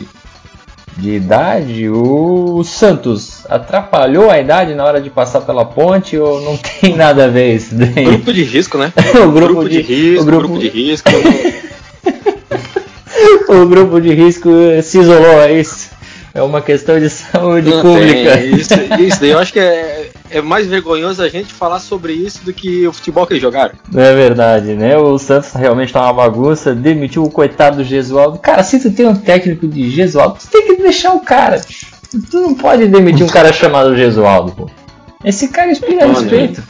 de 0.97 1.11
idade, 1.11 1.89
o 1.89 2.63
Santos 2.63 3.45
atrapalhou 3.50 4.29
a 4.29 4.39
idade 4.39 4.73
na 4.73 4.83
hora 4.83 5.01
de 5.01 5.09
passar 5.09 5.41
pela 5.41 5.65
ponte 5.65 6.17
ou 6.17 6.41
não 6.41 6.57
tem 6.81 6.95
nada 6.95 7.25
a 7.25 7.27
ver 7.27 7.55
isso 7.55 7.75
daí? 7.75 8.05
Grupo 8.05 8.33
de 8.33 8.43
risco, 8.43 8.77
né? 8.77 8.91
o 9.25 9.31
grupo, 9.31 9.69
de, 9.69 9.81
risco, 9.81 10.21
o 10.21 10.25
grupo, 10.25 10.47
grupo 10.47 10.59
de 10.59 10.69
risco. 10.69 11.09
o 13.50 13.65
grupo 13.65 14.01
de 14.01 14.13
risco 14.13 14.50
se 14.81 15.00
isolou, 15.00 15.41
é 15.41 15.59
isso? 15.59 15.91
É 16.33 16.41
uma 16.41 16.61
questão 16.61 16.97
de 16.97 17.09
saúde 17.09 17.69
Não 17.69 17.81
pública. 17.81 18.38
tem, 18.38 18.55
Isso, 18.55 18.73
isso 19.00 19.19
daí 19.19 19.31
eu 19.31 19.39
acho 19.39 19.51
que 19.51 19.59
é, 19.59 20.00
é 20.31 20.41
mais 20.41 20.67
vergonhoso 20.67 21.21
a 21.21 21.29
gente 21.29 21.53
falar 21.53 21.79
sobre 21.79 22.13
isso 22.13 22.43
do 22.43 22.53
que 22.53 22.88
o 22.88 22.93
futebol 22.93 23.25
que 23.27 23.33
eles 23.33 23.41
jogaram. 23.41 23.73
Não 23.91 24.01
é 24.01 24.13
verdade, 24.13 24.73
né? 24.73 24.97
O 24.97 25.17
Santos 25.17 25.51
realmente 25.53 25.91
tá 25.93 26.01
uma 26.03 26.13
bagunça, 26.13 26.73
demitiu 26.73 27.23
o 27.23 27.29
coitado 27.31 27.77
do 27.77 27.83
Gesualdo. 27.83 28.39
Cara, 28.39 28.63
se 28.63 28.79
tu 28.79 28.91
tem 28.91 29.05
um 29.07 29.15
técnico 29.15 29.67
de 29.67 29.89
Gesualdo, 29.89 30.38
tu 30.39 30.47
tem 30.47 30.67
que 30.67 30.81
deixar 30.81 31.13
o 31.13 31.19
cara. 31.19 31.61
Tu 32.29 32.38
não 32.41 32.55
pode 32.55 32.88
demitir 32.88 33.25
um 33.25 33.29
cara 33.29 33.53
chamado 33.53 33.95
Gesualdo, 33.95 34.51
pô. 34.51 34.69
Esse 35.23 35.47
cara 35.50 35.71
inspira 35.71 36.07
respeito. 36.07 36.63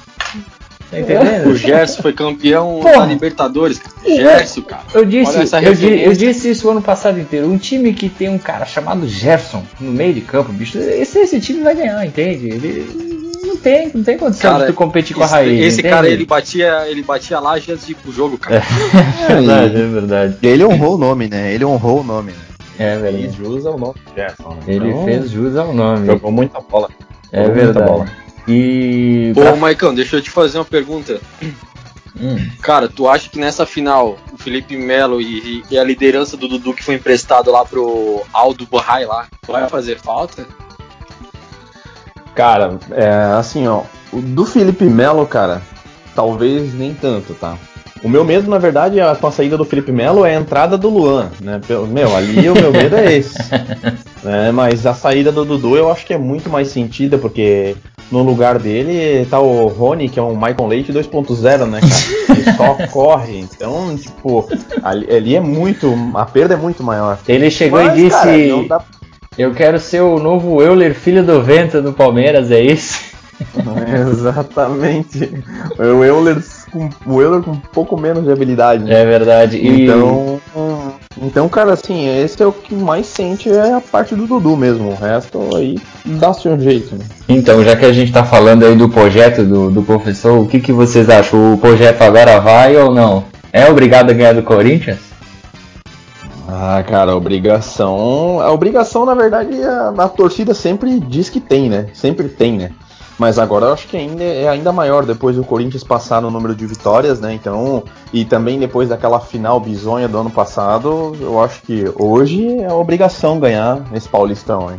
Tá 0.92 1.00
entendendo? 1.00 1.48
O 1.52 1.56
Gerson 1.56 2.02
foi 2.02 2.12
campeão 2.12 2.80
Porra. 2.82 2.98
da 3.00 3.06
Libertadores. 3.06 3.80
cara. 3.80 3.96
Gerson, 4.06 4.62
cara. 4.64 4.84
Eu 4.94 5.06
disse, 5.06 5.32
Olha 5.36 5.44
essa 5.44 5.62
eu, 5.64 5.74
di- 5.74 6.02
eu 6.04 6.12
disse 6.12 6.50
isso 6.52 6.68
o 6.68 6.72
ano 6.72 6.82
passado 6.82 7.18
inteiro. 7.18 7.50
Um 7.50 7.58
time 7.58 7.94
que 7.94 8.10
tem 8.10 8.28
um 8.28 8.38
cara 8.38 8.66
chamado 8.66 9.08
Gerson 9.08 9.64
no 9.80 9.90
meio 9.94 10.14
de 10.14 10.20
campo, 10.20 10.52
bicho, 10.52 10.78
esse, 10.78 11.20
esse 11.20 11.40
time 11.40 11.64
vai 11.64 11.76
ganhar, 11.76 12.06
entende? 12.06 12.50
Ele 12.50 13.21
tem, 13.62 13.92
não 13.94 14.04
tem 14.04 14.18
condição 14.18 14.52
Cara, 14.52 14.66
de 14.66 14.72
tu 14.72 14.76
competir 14.76 15.16
com 15.16 15.22
a 15.22 15.26
esse, 15.26 15.34
raiz. 15.34 15.66
esse 15.66 15.80
entende? 15.80 15.94
cara, 15.96 16.10
ele 16.10 16.26
batia, 16.26 16.88
ele 16.88 17.04
batia 17.04 17.40
laje 17.40 17.72
antes 17.72 17.86
de 17.86 17.92
ir 17.94 17.96
pro 17.96 18.12
jogo, 18.12 18.38
cara. 18.38 18.56
É 18.58 19.28
verdade, 19.36 19.76
é 19.82 19.86
verdade. 19.88 20.38
Ele 20.44 20.64
honrou 20.66 20.96
o 20.96 20.98
nome, 20.98 21.28
né? 21.28 21.54
Ele 21.54 21.64
honrou 21.66 22.02
o 22.02 22.04
nome, 22.04 22.32
né? 22.32 22.38
É 22.80 22.96
E 22.96 22.98
verdade. 23.00 23.32
jus 23.38 23.66
ao 23.66 23.78
nome 23.78 23.94
do 24.06 24.14
Gerson. 24.16 24.50
né? 24.50 24.62
Ele 24.68 24.90
Então, 24.90 25.06
fez 25.06 25.30
jus 25.32 25.56
ao 25.56 25.74
nome. 25.74 26.06
Jogou 26.08 26.32
muita 26.32 26.60
bola. 26.62 26.90
É 27.32 27.44
jogou 27.44 27.56
muita 27.56 27.72
verdade. 27.74 27.92
bola. 27.92 28.06
E. 28.48 29.34
Ô, 29.36 29.56
Maicon, 29.56 29.94
deixa 29.94 30.16
eu 30.18 30.22
te 30.22 30.32
fazer 30.32 30.58
uma 30.58 30.66
pergunta. 30.66 31.22
Hum. 32.20 32.38
Cara, 32.62 32.90
tu 32.90 33.08
acha 33.08 33.30
que 33.30 33.40
nessa 33.40 33.66
final 33.66 34.18
o 34.34 34.38
Felipe 34.38 34.76
Melo 34.76 35.22
e, 35.22 35.64
e 35.72 35.78
a 35.78 35.84
liderança 35.84 36.36
do 36.36 36.48
Dudu 36.48 36.74
que 36.74 36.84
foi 36.84 36.96
emprestado 36.96 37.50
lá 37.52 37.64
pro 37.64 38.22
Aldo 38.34 38.66
Borrai 38.66 39.06
lá 39.06 39.28
vai 39.48 39.70
fazer 39.70 39.98
falta? 39.98 40.46
Cara, 42.36 42.78
é 42.92 43.10
assim, 43.38 43.68
ó. 43.68 43.82
Do 44.12 44.46
Felipe 44.46 44.86
Melo, 44.86 45.26
cara, 45.26 45.62
talvez 46.16 46.74
nem 46.74 46.94
tanto, 46.94 47.34
tá? 47.34 47.56
O 48.04 48.10
meu 48.10 48.26
medo, 48.26 48.50
na 48.50 48.58
verdade, 48.58 49.00
é- 49.00 49.16
com 49.16 49.28
a 49.28 49.32
saída 49.32 49.58
do 49.58 49.66
Felipe 49.66 49.92
Melo 49.92 50.26
é 50.26 50.36
a 50.36 50.40
entrada 50.40 50.78
do 50.78 50.90
Luan, 50.90 51.30
né? 51.40 51.62
Meu, 51.90 52.16
ali 52.16 52.50
o 52.50 52.54
meu 52.56 52.72
medo 52.72 52.96
é 52.96 53.14
esse. 53.14 53.38
né? 54.24 54.52
Mas 54.52 54.86
a 54.86 54.94
saída 54.94 55.32
do 55.32 55.46
Dudu 55.46 55.78
eu 55.78 55.92
acho 55.92 56.06
que 56.06 56.14
é 56.14 56.18
muito 56.18 56.50
mais 56.50 56.70
sentida, 56.70 57.18
porque 57.18 57.76
no 58.12 58.24
lugar 58.24 58.58
dele 58.58 59.26
tá 59.30 59.40
o 59.40 59.68
Rony, 59.68 60.10
que 60.10 60.20
é 60.20 60.24
um 60.24 60.36
Michael 60.36 60.68
Leite 60.68 60.92
2.0, 60.92 61.66
né, 61.66 61.80
cara? 61.80 62.40
Ele 62.40 62.58
só 62.58 62.78
corre. 62.92 63.40
Então, 63.40 63.96
tipo, 63.96 64.50
ali, 64.84 65.16
ali 65.16 65.36
é 65.36 65.40
muito. 65.40 65.94
A 66.16 66.26
perda 66.26 66.56
é 66.56 66.58
muito 66.58 66.84
maior. 66.84 67.20
Ele 67.28 67.52
chegou 67.52 67.84
Mas, 67.84 67.94
e 67.94 68.04
disse: 68.04 68.68
cara, 68.68 68.84
Eu 69.38 69.54
quero 69.54 69.80
ser 69.80 70.02
o 70.02 70.20
novo 70.20 70.62
Euler, 70.62 70.94
filho 70.94 71.24
do 71.24 71.42
vento 71.42 71.82
no 71.82 71.94
Palmeiras, 71.94 72.52
é 72.52 72.60
isso? 72.62 73.00
Exatamente. 74.12 75.32
O 75.80 76.04
Euler 76.04 76.44
com, 76.70 76.90
o 77.06 77.22
Euler 77.22 77.42
com 77.42 77.52
um 77.52 77.58
pouco 77.58 77.98
menos 77.98 78.26
de 78.26 78.32
habilidade. 78.32 78.84
né? 78.84 79.02
É 79.02 79.06
verdade. 79.06 79.56
E 79.56 79.86
Então, 79.86 80.42
então, 81.22 81.48
cara, 81.48 81.72
assim, 81.72 82.10
esse 82.22 82.44
é 82.44 82.46
o 82.46 82.52
que 82.52 82.76
mais 82.76 83.08
sente 83.08 83.50
é 83.50 83.72
a 83.72 83.80
parte 83.80 84.16
do 84.16 84.28
Dudu 84.28 84.58
mesmo. 84.58 84.90
O 84.90 84.96
resto 84.96 85.56
aí 85.56 85.78
dá-se 86.06 86.50
um 86.50 86.60
jeito, 86.60 86.98
né? 86.98 87.06
Então, 87.30 87.64
já 87.64 87.74
que 87.78 87.86
a 87.86 87.94
gente 87.94 88.12
tá 88.12 88.26
falando 88.26 88.66
aí 88.66 88.76
do 88.76 88.90
projeto 88.90 89.46
do, 89.46 89.72
do 89.72 89.82
professor, 89.82 90.40
o 90.40 90.46
que, 90.46 90.60
que 90.60 90.74
vocês 90.74 91.10
acham? 91.10 91.54
O 91.54 91.58
projeto 91.58 92.02
agora 92.02 92.38
vai 92.42 92.76
ou 92.76 92.94
não? 92.94 93.24
É 93.54 93.70
obrigado 93.70 94.10
a 94.10 94.14
ganhar 94.14 94.34
do 94.34 94.44
Corinthians? 94.44 95.11
Ah, 96.54 96.84
cara, 96.84 97.14
a 97.14 97.16
obrigação. 97.16 98.42
A 98.42 98.52
obrigação, 98.52 99.06
na 99.06 99.16
verdade, 99.16 99.64
a, 99.64 99.94
a 99.98 100.10
torcida 100.10 100.54
sempre 100.54 101.00
diz 101.00 101.30
que 101.30 101.40
tem, 101.40 101.70
né? 101.70 101.88
Sempre 101.94 102.28
tem, 102.28 102.58
né? 102.58 102.72
Mas 103.18 103.40
agora 103.40 103.68
eu 103.68 103.74
acho 103.74 103.88
que 103.88 103.96
ainda 103.96 104.22
é 104.22 104.50
ainda 104.50 104.72
maior 104.74 105.06
depois 105.06 105.38
do 105.38 105.46
Corinthians 105.46 105.84
passar 105.84 106.22
no 106.22 106.30
número 106.30 106.54
de 106.54 106.66
vitórias, 106.66 107.22
né? 107.22 107.34
Então, 107.34 107.84
e 108.12 108.26
também 108.26 108.60
depois 108.60 108.90
daquela 108.90 109.22
final 109.22 109.62
bizonha 109.62 110.10
do 110.10 110.18
ano 110.18 110.30
passado, 110.30 111.16
eu 111.22 111.42
acho 111.42 111.62
que 111.62 111.86
hoje 111.98 112.60
é 112.60 112.74
obrigação 112.74 113.40
ganhar 113.40 113.82
esse 113.94 114.10
Paulistão, 114.10 114.72
hein? 114.72 114.78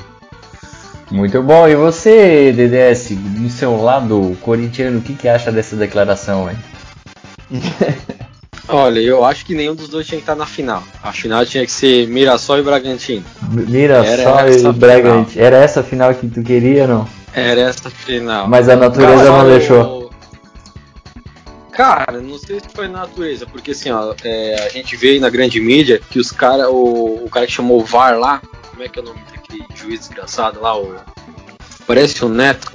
Muito 1.11 1.43
bom. 1.43 1.67
E 1.67 1.75
você, 1.75 2.53
DDS, 2.53 3.15
do 3.15 3.49
seu 3.49 3.81
lado 3.81 4.37
corintiano, 4.43 4.99
o 4.99 5.03
que, 5.03 5.15
que 5.15 5.29
acha 5.29 5.51
dessa 5.51 5.75
declaração, 5.75 6.51
hein? 6.51 6.59
Olha, 8.69 9.01
eu 9.01 9.25
acho 9.25 9.45
que 9.45 9.55
nenhum 9.55 9.75
dos 9.75 9.89
dois 9.89 10.07
tinha 10.07 10.19
que 10.19 10.23
estar 10.23 10.37
na 10.37 10.47
final. 10.47 10.83
A 11.03 11.13
final 11.13 11.45
tinha 11.45 11.65
que 11.65 11.73
ser 11.73 12.07
Mirassol 12.07 12.59
e 12.59 12.63
Bragantino. 12.63 13.25
Mira 13.51 14.05
Era 14.07 14.23
só 14.23 14.41
essa 14.41 14.69
e 14.69 14.73
Bragantino. 14.73 15.45
Era 15.45 15.57
essa 15.59 15.83
final 15.83 16.15
que 16.15 16.29
tu 16.29 16.43
queria, 16.43 16.87
não? 16.87 17.07
Era 17.35 17.63
essa 17.63 17.91
final. 17.91 18.47
Mas 18.49 18.69
a 18.69 18.77
natureza 18.77 19.25
Cara, 19.25 19.31
não 19.31 19.49
deixou. 19.49 20.03
Cara, 21.73 22.21
não 22.21 22.39
sei 22.39 22.61
se 22.61 22.69
foi 22.75 22.87
na 22.87 23.01
natureza, 23.01 23.47
porque 23.47 23.71
assim, 23.71 23.91
ó, 23.91 24.15
é, 24.23 24.63
a 24.67 24.69
gente 24.69 24.95
vê 24.95 25.11
aí 25.11 25.21
na 25.21 25.31
grande 25.31 25.59
mídia 25.59 25.99
que 26.11 26.19
os 26.19 26.31
cara, 26.31 26.71
o, 26.71 27.25
o 27.25 27.31
cara 27.31 27.47
que 27.47 27.53
chamou 27.53 27.81
o 27.81 27.85
VAR 27.85 28.19
lá, 28.19 28.43
como 28.71 28.83
é 28.83 28.89
que 28.89 28.99
é 28.99 29.03
o 29.03 29.07
nome 29.07 29.21
daquele 29.35 29.65
juiz 29.75 30.01
desgraçado 30.01 30.61
lá, 30.61 30.79
o. 30.79 30.95
Parece 31.87 32.25
o 32.25 32.29
Neto. 32.29 32.71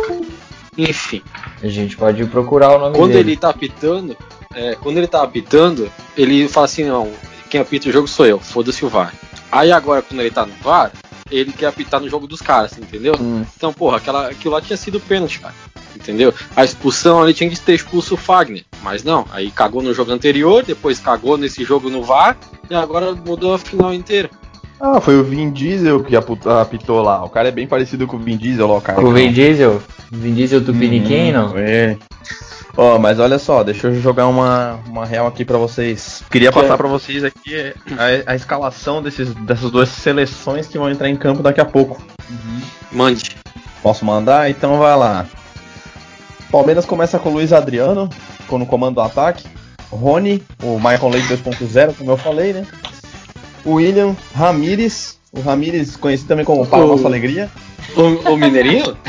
Enfim, 0.77 1.23
A 1.63 1.67
gente 1.67 1.95
pode 1.97 2.23
procurar 2.25 2.75
o 2.75 2.79
nome 2.79 2.95
quando 2.97 3.13
dele. 3.13 3.31
ele 3.31 3.37
tá 3.37 3.49
apitando, 3.49 4.15
é, 4.57 4.75
quando 4.75 4.97
ele 4.97 5.07
tá 5.07 5.21
apitando, 5.21 5.91
ele 6.17 6.49
fala 6.49 6.65
assim, 6.65 6.83
não, 6.83 7.11
quem 7.47 7.61
apita 7.61 7.89
o 7.89 7.91
jogo 7.91 8.07
sou 8.07 8.25
eu, 8.25 8.39
foda-se 8.39 8.83
o 8.83 8.89
VAR. 8.89 9.13
Aí 9.51 9.71
agora, 9.71 10.01
quando 10.01 10.19
ele 10.19 10.31
tá 10.31 10.45
no 10.45 10.53
VAR, 10.63 10.91
ele 11.29 11.53
quer 11.53 11.67
apitar 11.67 12.01
no 12.01 12.09
jogo 12.09 12.25
dos 12.25 12.41
caras, 12.41 12.75
entendeu? 12.77 13.13
Hum. 13.19 13.45
Então, 13.55 13.71
porra, 13.71 13.97
aquela, 13.97 14.27
aquilo 14.27 14.55
lá 14.55 14.61
tinha 14.61 14.75
sido 14.75 14.99
pênalti, 14.99 15.39
cara. 15.39 15.53
Entendeu? 15.95 16.33
A 16.55 16.63
expulsão 16.63 17.21
ali 17.21 17.33
tinha 17.33 17.49
que 17.49 17.59
ter 17.59 17.73
expulso 17.73 18.15
o 18.15 18.17
Fagner. 18.17 18.63
Mas 18.81 19.03
não, 19.03 19.25
aí 19.31 19.51
cagou 19.51 19.81
no 19.81 19.93
jogo 19.93 20.11
anterior, 20.11 20.63
depois 20.63 20.99
cagou 20.99 21.37
nesse 21.37 21.63
jogo 21.63 21.89
no 21.89 22.03
VAR 22.03 22.37
e 22.69 22.75
agora 22.75 23.13
mudou 23.13 23.53
a 23.53 23.59
final 23.59 23.93
inteira. 23.93 24.29
Ah, 24.79 25.01
foi 25.01 25.19
o 25.19 25.23
Vin 25.23 25.51
Diesel 25.51 26.03
que 26.03 26.15
apitou 26.15 27.01
lá. 27.01 27.23
O 27.23 27.29
cara 27.29 27.47
é 27.47 27.51
bem 27.51 27.67
parecido 27.67 28.05
com 28.05 28.17
o 28.17 28.19
Vin 28.19 28.37
Diesel, 28.37 28.69
ó, 28.69 28.79
cara. 28.79 29.01
O 29.01 29.11
Vin 29.11 29.31
Diesel? 29.31 29.81
Vin 30.11 30.33
Diesel 30.33 30.63
Tupiniquim, 30.63 31.31
não? 31.31 31.57
É. 31.57 31.97
Ó, 32.79 32.99
mas 32.99 33.19
olha 33.19 33.39
só, 33.39 33.63
deixa 33.63 33.87
eu 33.87 33.99
jogar 33.99 34.27
uma, 34.27 34.79
uma 34.87 35.03
real 35.05 35.25
aqui 35.25 35.43
pra 35.43 35.57
vocês. 35.57 36.23
Queria 36.29 36.51
Que 36.51 36.59
é- 36.59 36.61
passar 36.61 36.77
pra 36.77 36.87
vocês 36.87 37.23
aqui 37.23 37.73
a, 37.97 38.31
a 38.31 38.35
escalação 38.35 39.01
desses, 39.01 39.33
dessas 39.33 39.71
duas 39.71 39.89
seleções 39.89 40.67
que 40.67 40.77
vão 40.77 40.89
entrar 40.89 41.09
em 41.09 41.15
campo 41.15 41.41
daqui 41.41 41.59
a 41.59 41.65
pouco. 41.65 41.99
Mande. 42.91 43.35
Posso 43.81 44.05
mandar? 44.05 44.47
Então 44.49 44.77
vai 44.77 44.95
lá. 44.95 45.25
Palmeiras 46.51 46.85
começa 46.85 47.17
com 47.17 47.29
o 47.29 47.33
Luiz 47.33 47.51
Adriano, 47.51 48.09
com 48.47 48.59
no 48.59 48.65
comando 48.65 48.95
do 48.95 49.01
ataque. 49.01 49.47
Rony, 49.89 50.43
o 50.61 50.75
Michael 50.77 51.09
Leite 51.09 51.27
2.0, 51.29 51.95
como 51.97 52.11
eu 52.11 52.17
falei, 52.17 52.53
né? 52.53 52.65
William 53.65 54.15
Ramires, 54.35 55.17
o 55.31 55.41
Ramires 55.41 55.95
conhecido 55.95 56.27
também 56.27 56.45
como 56.45 56.65
Para 56.65 56.85
O- 56.85 56.89
Nossa 56.89 57.07
Alegria. 57.07 57.49
O, 57.95 58.33
o 58.33 58.37
Mineirinho? 58.37 58.95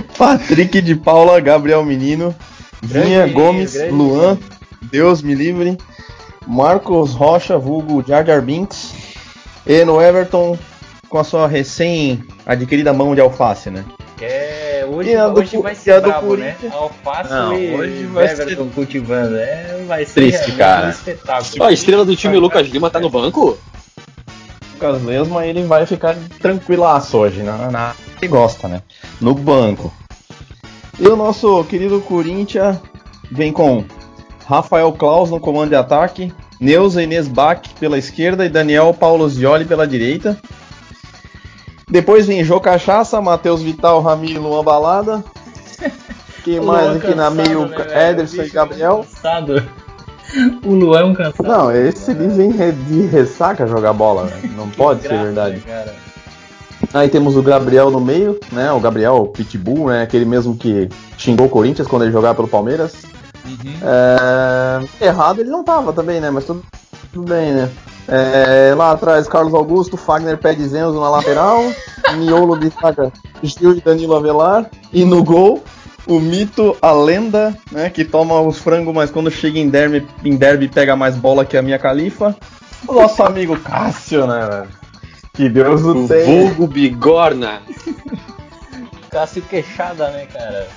Patrick 0.16 0.80
de 0.80 0.94
Paula, 0.94 1.40
Gabriel 1.40 1.84
Menino, 1.84 2.34
Vinha 2.80 3.26
Gomes, 3.26 3.74
grande 3.74 3.92
Luan, 3.92 4.38
Deus 4.82 5.22
me 5.22 5.34
livre, 5.34 5.76
Marcos 6.46 7.14
Rocha, 7.14 7.58
vulgo 7.58 8.04
Jar 8.06 8.24
Jar 8.24 8.42
Binks, 8.42 8.92
e 9.66 9.84
no 9.84 10.00
Everton 10.00 10.58
com 11.08 11.18
a 11.18 11.24
sua 11.24 11.46
recém 11.46 12.24
adquirida 12.46 12.92
mão 12.92 13.14
de 13.14 13.20
alface, 13.20 13.70
né? 13.70 13.84
É, 14.20 14.86
hoje, 14.88 15.16
do 15.16 15.40
hoje 15.40 15.56
Cu- 15.56 15.62
vai 15.64 15.72
e 15.72 15.76
ser 15.76 15.92
a 15.92 16.00
do 16.00 16.08
brabo, 16.08 16.36
né? 16.36 16.56
Alface 16.70 17.30
Não, 17.30 17.58
e 17.58 17.74
hoje 17.74 18.04
vai 18.04 18.30
Everton 18.30 18.68
cultivando. 18.68 19.36
É, 19.36 19.84
vai 19.86 20.04
ser 20.04 20.14
Triste, 20.14 20.52
cara. 20.52 20.86
um 20.86 20.90
espetáculo. 20.90 21.50
Ó, 21.60 21.66
a 21.66 21.72
estrela 21.72 22.04
do 22.04 22.14
time 22.14 22.38
Lucas 22.38 22.68
Lima 22.68 22.88
tá 22.88 23.00
no 23.00 23.10
banco? 23.10 23.58
Lucas 24.74 25.02
Lesma 25.02 25.44
ele 25.46 25.64
vai 25.64 25.86
ficar 25.86 26.16
tranquilaço 26.40 27.18
hoje, 27.18 27.42
na, 27.42 27.70
na 27.70 27.94
que 28.22 28.28
gosta, 28.28 28.68
né? 28.68 28.82
No 29.20 29.34
banco. 29.34 29.92
E 30.96 31.08
o 31.08 31.16
nosso 31.16 31.64
querido 31.64 32.00
Corinthians 32.02 32.78
vem 33.32 33.52
com 33.52 33.84
Rafael 34.46 34.92
Klaus 34.92 35.28
no 35.28 35.40
comando 35.40 35.70
de 35.70 35.74
ataque, 35.74 36.32
Neuza 36.60 37.02
Inês 37.02 37.26
Bach 37.26 37.60
pela 37.80 37.98
esquerda 37.98 38.46
e 38.46 38.48
Daniel 38.48 38.94
Paulo 38.94 39.28
Zioli 39.28 39.64
pela 39.64 39.88
direita. 39.88 40.38
Depois 41.90 42.24
vem 42.24 42.44
Jô 42.44 42.60
Cachaça, 42.60 43.20
Matheus 43.20 43.60
Vital, 43.60 44.00
Ramiro 44.00 44.40
Luan 44.40 44.62
Balada. 44.62 45.24
Quem 46.44 46.60
mais 46.60 46.96
aqui 46.96 47.14
na 47.16 47.28
meio? 47.28 47.66
né, 47.66 48.10
Ederson 48.10 48.42
e 48.42 48.50
Gabriel. 48.50 48.98
Cansado. 48.98 49.68
O 50.64 50.72
Luan 50.72 51.00
é 51.00 51.04
um 51.04 51.12
cansado. 51.12 51.46
Não, 51.46 51.70
esse 51.70 52.10
ele 52.10 52.26
vem 52.28 52.52
de 52.52 53.02
ressaca 53.02 53.66
jogar 53.66 53.92
bola, 53.92 54.24
né? 54.24 54.50
Não 54.56 54.66
pode 54.70 55.02
ser 55.02 55.08
verdade. 55.10 55.56
né, 55.56 55.62
cara? 55.66 56.11
Aí 56.94 57.08
temos 57.08 57.36
o 57.36 57.42
Gabriel 57.42 57.90
no 57.90 58.00
meio, 58.00 58.38
né? 58.50 58.70
O 58.70 58.80
Gabriel 58.80 59.26
Pitbull, 59.26 59.88
né? 59.88 60.02
Aquele 60.02 60.24
mesmo 60.24 60.56
que 60.56 60.88
xingou 61.16 61.46
o 61.46 61.50
Corinthians 61.50 61.88
quando 61.88 62.02
ele 62.02 62.12
jogava 62.12 62.34
pelo 62.34 62.48
Palmeiras. 62.48 63.04
Uhum. 63.44 63.74
É, 63.82 65.06
Errado 65.06 65.40
ele 65.40 65.50
não 65.50 65.64
tava 65.64 65.92
também, 65.92 66.20
né? 66.20 66.30
Mas 66.30 66.44
tudo, 66.44 66.62
tudo 67.12 67.28
bem, 67.28 67.52
né? 67.52 67.70
É, 68.06 68.74
lá 68.74 68.92
atrás, 68.92 69.26
Carlos 69.26 69.54
Augusto, 69.54 69.96
Fagner 69.96 70.36
Pé 70.36 70.54
de 70.54 70.66
Zenzo 70.66 71.00
na 71.00 71.08
lateral, 71.08 71.62
Miolo 72.18 72.58
de 72.58 72.70
Saga, 72.70 73.12
Gil 73.42 73.76
e 73.76 73.80
Danilo 73.80 74.14
Avelar. 74.14 74.68
E 74.92 75.04
no 75.04 75.24
gol, 75.24 75.62
o 76.06 76.20
mito, 76.20 76.76
a 76.82 76.92
lenda, 76.92 77.56
né? 77.70 77.88
Que 77.88 78.04
toma 78.04 78.40
os 78.40 78.58
frangos, 78.58 78.94
mas 78.94 79.10
quando 79.10 79.30
chega 79.30 79.58
em 79.58 79.68
derby, 79.68 80.06
em 80.24 80.36
derby 80.36 80.68
pega 80.68 80.94
mais 80.94 81.16
bola 81.16 81.44
que 81.44 81.56
a 81.56 81.62
minha 81.62 81.78
califa. 81.78 82.36
O 82.86 82.92
nosso 82.92 83.22
amigo 83.22 83.56
Cássio, 83.58 84.26
né, 84.26 84.46
velho? 84.46 84.82
Que 85.34 85.48
Deus 85.48 85.82
o 85.82 86.06
tenha. 86.06 86.24
vulgo 86.26 86.66
bigorna. 86.66 87.62
Cássio 89.10 89.42
queixada, 89.42 90.10
né, 90.10 90.26
cara? 90.26 90.68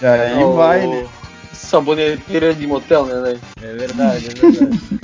E 0.00 0.06
aí 0.06 0.44
O 0.44 0.52
vai, 0.54 0.86
né? 0.86 1.06
Saboneteira 1.52 2.54
de 2.54 2.66
motel, 2.66 3.06
né, 3.06 3.20
velho? 3.20 3.40
É 3.62 3.72
verdade, 3.74 4.26
é 4.28 4.34
verdade. 4.34 5.00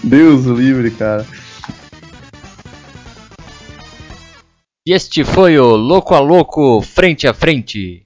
Deus 0.02 0.46
o 0.46 0.54
livre, 0.54 0.90
cara. 0.92 1.26
E 4.86 4.92
este 4.92 5.22
foi 5.22 5.58
o 5.58 5.76
Louco 5.76 6.14
a 6.14 6.20
Louco 6.20 6.80
Frente 6.80 7.28
a 7.28 7.34
Frente. 7.34 8.04